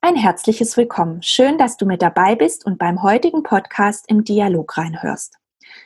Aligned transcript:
Ein 0.00 0.16
herzliches 0.16 0.76
Willkommen. 0.76 1.22
Schön, 1.22 1.58
dass 1.58 1.76
du 1.76 1.86
mit 1.86 2.02
dabei 2.02 2.34
bist 2.34 2.66
und 2.66 2.78
beim 2.78 3.02
heutigen 3.02 3.42
Podcast 3.42 4.04
im 4.08 4.24
Dialog 4.24 4.76
reinhörst. 4.76 5.36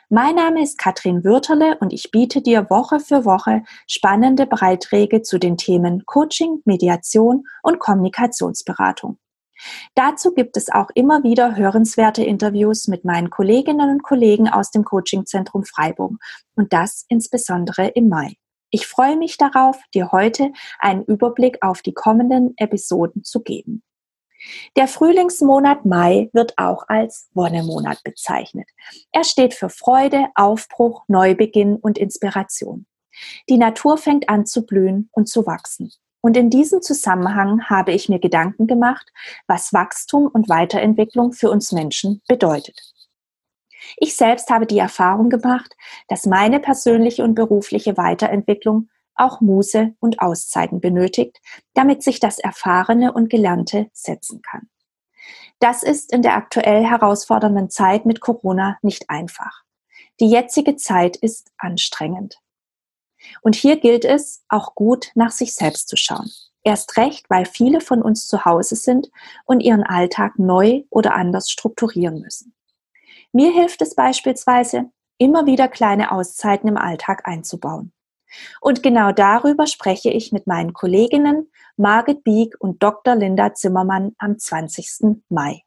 Mein 0.08 0.36
Name 0.36 0.62
ist 0.62 0.78
Katrin 0.78 1.22
Würterle 1.22 1.76
und 1.78 1.92
ich 1.92 2.10
biete 2.10 2.40
dir 2.40 2.70
Woche 2.70 2.98
für 3.00 3.24
Woche 3.24 3.62
spannende 3.86 4.46
Beiträge 4.46 5.22
zu 5.22 5.38
den 5.38 5.56
Themen 5.56 6.04
Coaching, 6.06 6.62
Mediation 6.64 7.44
und 7.62 7.78
Kommunikationsberatung. 7.78 9.18
Dazu 9.94 10.32
gibt 10.32 10.56
es 10.56 10.70
auch 10.70 10.90
immer 10.94 11.22
wieder 11.22 11.56
hörenswerte 11.56 12.22
Interviews 12.22 12.88
mit 12.88 13.04
meinen 13.04 13.30
Kolleginnen 13.30 13.90
und 13.90 14.02
Kollegen 14.02 14.48
aus 14.48 14.70
dem 14.70 14.84
Coachingzentrum 14.84 15.64
Freiburg 15.64 16.12
und 16.54 16.72
das 16.72 17.04
insbesondere 17.08 17.88
im 17.88 18.08
Mai. 18.08 18.36
Ich 18.76 18.86
freue 18.86 19.16
mich 19.16 19.38
darauf, 19.38 19.78
dir 19.94 20.12
heute 20.12 20.52
einen 20.78 21.02
Überblick 21.04 21.56
auf 21.62 21.80
die 21.80 21.94
kommenden 21.94 22.52
Episoden 22.58 23.24
zu 23.24 23.40
geben. 23.40 23.82
Der 24.76 24.86
Frühlingsmonat 24.86 25.86
Mai 25.86 26.28
wird 26.34 26.52
auch 26.58 26.84
als 26.88 27.30
Wonnemonat 27.32 28.04
bezeichnet. 28.04 28.68
Er 29.12 29.24
steht 29.24 29.54
für 29.54 29.70
Freude, 29.70 30.26
Aufbruch, 30.34 31.04
Neubeginn 31.08 31.76
und 31.76 31.96
Inspiration. 31.96 32.84
Die 33.48 33.56
Natur 33.56 33.96
fängt 33.96 34.28
an 34.28 34.44
zu 34.44 34.66
blühen 34.66 35.08
und 35.12 35.26
zu 35.26 35.46
wachsen. 35.46 35.90
Und 36.20 36.36
in 36.36 36.50
diesem 36.50 36.82
Zusammenhang 36.82 37.70
habe 37.70 37.92
ich 37.92 38.10
mir 38.10 38.18
Gedanken 38.18 38.66
gemacht, 38.66 39.10
was 39.46 39.72
Wachstum 39.72 40.26
und 40.26 40.50
Weiterentwicklung 40.50 41.32
für 41.32 41.48
uns 41.48 41.72
Menschen 41.72 42.20
bedeutet. 42.28 42.92
Ich 43.96 44.16
selbst 44.16 44.50
habe 44.50 44.66
die 44.66 44.78
Erfahrung 44.78 45.30
gemacht, 45.30 45.76
dass 46.08 46.26
meine 46.26 46.60
persönliche 46.60 47.24
und 47.24 47.34
berufliche 47.34 47.96
Weiterentwicklung 47.96 48.88
auch 49.14 49.40
Muße 49.40 49.94
und 49.98 50.20
Auszeiten 50.20 50.80
benötigt, 50.80 51.40
damit 51.74 52.02
sich 52.02 52.20
das 52.20 52.38
Erfahrene 52.38 53.12
und 53.12 53.30
Gelernte 53.30 53.88
setzen 53.92 54.42
kann. 54.42 54.68
Das 55.58 55.82
ist 55.82 56.12
in 56.12 56.22
der 56.22 56.36
aktuell 56.36 56.84
herausfordernden 56.84 57.70
Zeit 57.70 58.04
mit 58.04 58.20
Corona 58.20 58.76
nicht 58.82 59.08
einfach. 59.08 59.62
Die 60.20 60.28
jetzige 60.28 60.76
Zeit 60.76 61.16
ist 61.16 61.50
anstrengend. 61.56 62.38
Und 63.42 63.54
hier 63.54 63.78
gilt 63.80 64.04
es, 64.04 64.44
auch 64.48 64.74
gut 64.74 65.10
nach 65.14 65.30
sich 65.30 65.54
selbst 65.54 65.88
zu 65.88 65.96
schauen. 65.96 66.30
Erst 66.62 66.96
recht, 66.96 67.30
weil 67.30 67.46
viele 67.46 67.80
von 67.80 68.02
uns 68.02 68.26
zu 68.26 68.44
Hause 68.44 68.76
sind 68.76 69.10
und 69.44 69.60
ihren 69.60 69.82
Alltag 69.82 70.38
neu 70.38 70.82
oder 70.90 71.14
anders 71.14 71.50
strukturieren 71.50 72.20
müssen. 72.20 72.55
Mir 73.32 73.52
hilft 73.52 73.82
es 73.82 73.94
beispielsweise, 73.94 74.90
immer 75.18 75.46
wieder 75.46 75.68
kleine 75.68 76.12
Auszeiten 76.12 76.68
im 76.68 76.76
Alltag 76.76 77.26
einzubauen. 77.26 77.92
Und 78.60 78.82
genau 78.82 79.12
darüber 79.12 79.66
spreche 79.66 80.10
ich 80.10 80.32
mit 80.32 80.46
meinen 80.46 80.72
Kolleginnen 80.72 81.50
Margit 81.76 82.24
Bieg 82.24 82.56
und 82.58 82.82
Dr. 82.82 83.14
Linda 83.14 83.54
Zimmermann 83.54 84.14
am 84.18 84.38
20. 84.38 85.22
Mai. 85.28 85.62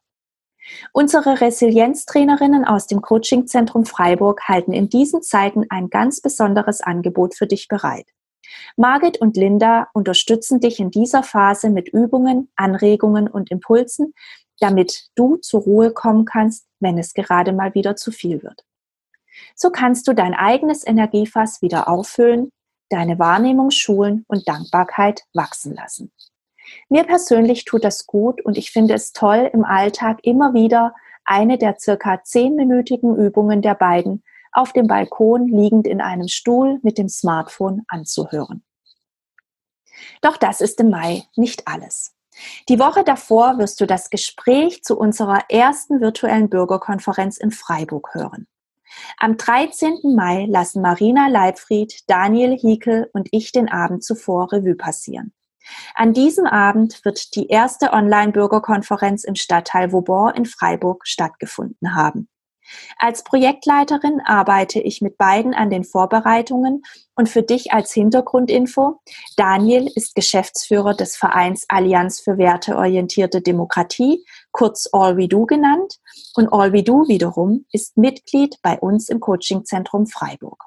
Unsere 0.92 1.40
Resilienztrainerinnen 1.40 2.64
aus 2.64 2.86
dem 2.86 3.00
Coachingzentrum 3.00 3.86
Freiburg 3.86 4.42
halten 4.46 4.72
in 4.72 4.88
diesen 4.88 5.22
Zeiten 5.22 5.64
ein 5.68 5.88
ganz 5.88 6.20
besonderes 6.20 6.80
Angebot 6.80 7.34
für 7.34 7.46
dich 7.46 7.66
bereit. 7.68 8.06
Margit 8.76 9.20
und 9.20 9.36
Linda 9.36 9.88
unterstützen 9.94 10.60
dich 10.60 10.80
in 10.80 10.90
dieser 10.90 11.22
Phase 11.22 11.70
mit 11.70 11.88
Übungen, 11.88 12.50
Anregungen 12.56 13.28
und 13.28 13.50
Impulsen, 13.50 14.12
damit 14.58 15.10
du 15.14 15.36
zur 15.36 15.62
Ruhe 15.62 15.92
kommen 15.92 16.24
kannst, 16.24 16.66
wenn 16.80 16.98
es 16.98 17.14
gerade 17.14 17.52
mal 17.52 17.74
wieder 17.74 17.96
zu 17.96 18.10
viel 18.10 18.42
wird. 18.42 18.64
So 19.54 19.70
kannst 19.70 20.08
du 20.08 20.14
dein 20.14 20.34
eigenes 20.34 20.86
Energiefass 20.86 21.62
wieder 21.62 21.88
auffüllen, 21.88 22.50
deine 22.88 23.18
Wahrnehmung 23.18 23.70
schulen 23.70 24.24
und 24.28 24.48
Dankbarkeit 24.48 25.22
wachsen 25.32 25.74
lassen. 25.74 26.12
Mir 26.88 27.04
persönlich 27.04 27.64
tut 27.64 27.84
das 27.84 28.06
gut 28.06 28.44
und 28.44 28.58
ich 28.58 28.70
finde 28.70 28.94
es 28.94 29.12
toll, 29.12 29.50
im 29.52 29.64
Alltag 29.64 30.20
immer 30.22 30.54
wieder 30.54 30.94
eine 31.24 31.58
der 31.58 31.76
circa 31.78 32.22
zehnminütigen 32.22 33.16
Übungen 33.16 33.62
der 33.62 33.74
beiden 33.74 34.22
auf 34.52 34.72
dem 34.72 34.86
Balkon 34.86 35.46
liegend 35.48 35.86
in 35.86 36.00
einem 36.00 36.28
Stuhl 36.28 36.80
mit 36.82 36.98
dem 36.98 37.08
Smartphone 37.08 37.84
anzuhören. 37.88 38.64
Doch 40.22 40.36
das 40.36 40.60
ist 40.60 40.80
im 40.80 40.90
Mai 40.90 41.24
nicht 41.36 41.68
alles. 41.68 42.14
Die 42.68 42.78
Woche 42.78 43.04
davor 43.04 43.58
wirst 43.58 43.80
du 43.80 43.86
das 43.86 44.10
Gespräch 44.10 44.82
zu 44.82 44.98
unserer 44.98 45.44
ersten 45.48 46.00
virtuellen 46.00 46.48
Bürgerkonferenz 46.48 47.38
in 47.38 47.50
Freiburg 47.50 48.14
hören. 48.14 48.46
Am 49.18 49.36
13. 49.36 50.14
Mai 50.16 50.46
lassen 50.48 50.82
Marina 50.82 51.28
Leibfried, 51.28 52.08
Daniel 52.08 52.56
Hiekel 52.56 53.08
und 53.12 53.28
ich 53.30 53.52
den 53.52 53.68
Abend 53.68 54.02
zuvor 54.02 54.52
Revue 54.52 54.74
passieren. 54.74 55.32
An 55.94 56.12
diesem 56.12 56.46
Abend 56.46 57.04
wird 57.04 57.34
die 57.36 57.48
erste 57.48 57.92
Online-Bürgerkonferenz 57.92 59.24
im 59.24 59.34
Stadtteil 59.34 59.92
Vauban 59.92 60.34
in 60.34 60.46
Freiburg 60.46 61.06
stattgefunden 61.06 61.94
haben. 61.94 62.28
Als 62.98 63.24
Projektleiterin 63.24 64.20
arbeite 64.24 64.80
ich 64.80 65.00
mit 65.00 65.16
beiden 65.16 65.54
an 65.54 65.70
den 65.70 65.84
Vorbereitungen 65.84 66.82
und 67.14 67.28
für 67.28 67.42
dich 67.42 67.72
als 67.72 67.92
Hintergrundinfo, 67.92 69.00
Daniel 69.36 69.90
ist 69.94 70.14
Geschäftsführer 70.14 70.94
des 70.94 71.16
Vereins 71.16 71.66
Allianz 71.68 72.20
für 72.20 72.38
werteorientierte 72.38 73.42
Demokratie, 73.42 74.24
kurz 74.52 74.88
All 74.92 75.16
We 75.16 75.28
Do 75.28 75.46
genannt, 75.46 75.96
und 76.34 76.52
All 76.52 76.72
We 76.72 76.82
Do 76.82 77.08
wiederum 77.08 77.66
ist 77.72 77.96
Mitglied 77.96 78.56
bei 78.62 78.78
uns 78.78 79.08
im 79.08 79.20
Coachingzentrum 79.20 80.06
Freiburg. 80.06 80.64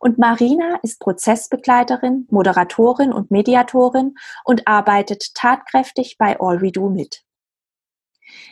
Und 0.00 0.18
Marina 0.18 0.78
ist 0.82 0.98
Prozessbegleiterin, 1.00 2.26
Moderatorin 2.30 3.12
und 3.12 3.30
Mediatorin 3.30 4.14
und 4.44 4.66
arbeitet 4.66 5.34
tatkräftig 5.34 6.16
bei 6.18 6.38
All 6.40 6.60
We 6.60 6.72
Do 6.72 6.88
mit. 6.88 7.22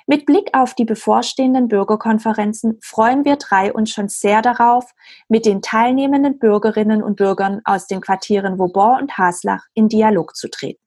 Mit 0.07 0.27
Blick 0.27 0.51
auf 0.53 0.75
die 0.75 0.85
bevorstehenden 0.85 1.69
Bürgerkonferenzen 1.69 2.79
freuen 2.83 3.25
wir 3.25 3.37
drei 3.37 3.73
uns 3.73 3.91
schon 3.91 4.09
sehr 4.09 4.43
darauf, 4.43 4.93
mit 5.29 5.47
den 5.47 5.63
teilnehmenden 5.63 6.39
Bürgerinnen 6.39 7.03
und 7.03 7.17
Bürgern 7.17 7.61
aus 7.65 7.87
den 7.87 8.01
Quartieren 8.01 8.59
Vauban 8.59 9.03
und 9.03 9.19
Haslach 9.19 9.65
in 9.75 9.89
Dialog 9.89 10.37
zu 10.37 10.49
treten. 10.49 10.83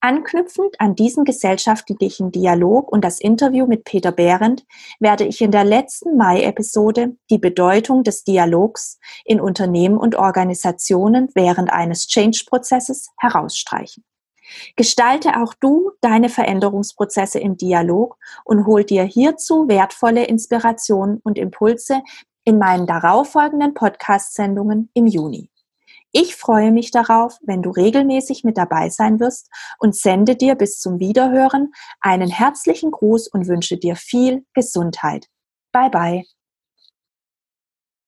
Anknüpfend 0.00 0.81
an 0.81 0.94
diesen 0.94 1.25
gesellschaftlichen 1.25 2.31
Dialog 2.31 2.91
und 2.93 3.05
das 3.05 3.21
Interview 3.21 3.66
mit 3.66 3.84
Peter 3.84 4.12
Behrendt 4.12 4.65
werde 5.00 5.25
ich 5.25 5.41
in 5.41 5.50
der 5.50 5.65
letzten 5.65 6.16
Mai-Episode 6.16 7.16
die 7.31 7.38
Bedeutung 7.38 8.04
des 8.04 8.25
Dialogs 8.25 8.99
in 9.25 9.41
Unternehmen 9.41 9.97
und 9.97 10.15
Organisationen 10.15 11.28
während 11.34 11.72
eines 11.72 12.06
Change-Prozesses 12.06 13.10
herausstreichen. 13.19 14.04
Gestalte 14.77 15.41
auch 15.43 15.54
du 15.54 15.93
deine 16.00 16.28
Veränderungsprozesse 16.28 17.38
im 17.38 17.56
Dialog 17.56 18.19
und 18.44 18.66
hol 18.66 18.84
dir 18.84 19.04
hierzu 19.04 19.69
wertvolle 19.69 20.25
Inspirationen 20.25 21.21
und 21.25 21.38
Impulse 21.38 22.03
in 22.44 22.59
meinen 22.59 22.87
darauffolgenden 22.87 23.72
Podcast-Sendungen 23.75 24.91
im 24.93 25.06
Juni. 25.06 25.50
Ich 26.16 26.36
freue 26.36 26.70
mich 26.70 26.92
darauf, 26.92 27.38
wenn 27.42 27.60
du 27.60 27.70
regelmäßig 27.70 28.44
mit 28.44 28.56
dabei 28.56 28.88
sein 28.88 29.19
wirst 29.19 29.50
und 29.80 29.97
sende 29.97 30.36
dir 30.36 30.54
bis 30.54 30.78
zum 30.78 31.00
Wiederhören 31.00 31.72
einen 32.00 32.30
herzlichen 32.30 32.92
Gruß 32.92 33.27
und 33.27 33.48
wünsche 33.48 33.78
dir 33.78 33.97
viel 33.97 34.47
Gesundheit. 34.54 35.27
Bye 35.72 35.91
bye. 35.91 36.22